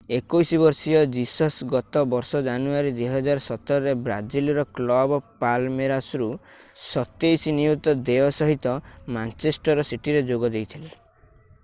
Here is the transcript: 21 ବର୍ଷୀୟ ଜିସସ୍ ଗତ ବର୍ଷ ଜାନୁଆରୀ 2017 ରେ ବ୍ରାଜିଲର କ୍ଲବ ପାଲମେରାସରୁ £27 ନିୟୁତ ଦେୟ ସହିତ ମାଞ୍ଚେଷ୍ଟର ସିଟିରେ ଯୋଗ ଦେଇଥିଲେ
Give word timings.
21 0.15 0.59
ବର୍ଷୀୟ 0.61 1.01
ଜିସସ୍ 1.15 1.57
ଗତ 1.73 2.01
ବର୍ଷ 2.13 2.39
ଜାନୁଆରୀ 2.47 2.93
2017 2.99 3.75
ରେ 3.83 3.91
ବ୍ରାଜିଲର 4.07 4.63
କ୍ଲବ 4.79 5.19
ପାଲମେରାସରୁ 5.43 6.29
£27 6.85 7.49
ନିୟୁତ 7.59 7.95
ଦେୟ 8.09 8.31
ସହିତ 8.39 8.77
ମାଞ୍ଚେଷ୍ଟର 9.19 9.89
ସିଟିରେ 9.91 10.25
ଯୋଗ 10.33 10.51
ଦେଇଥିଲେ 10.57 10.95